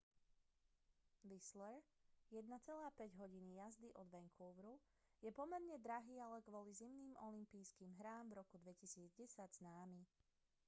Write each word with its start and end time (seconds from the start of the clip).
whistler 1.23 1.75
1,5 2.31 3.11
hodiny 3.17 3.53
jazdy 3.55 3.93
od 3.93 4.09
vancouveru 4.09 4.79
je 5.25 5.31
pomerne 5.39 5.77
drahý 5.87 6.15
ale 6.27 6.39
kvôli 6.47 6.71
zimným 6.79 7.13
olympijským 7.27 7.91
hrám 8.01 8.25
v 8.33 8.37
roku 8.41 8.55
2010 8.63 9.13
známy 9.59 10.01